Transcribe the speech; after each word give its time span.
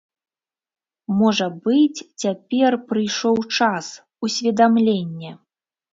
Можа 1.19 1.47
быць, 1.67 2.05
цяпер 2.23 2.79
прыйшоў 2.89 3.37
час, 3.59 3.91
усведамленне. 4.29 5.31